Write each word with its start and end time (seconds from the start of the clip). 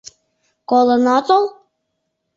Колын 0.69 1.05
отыл? 1.17 1.43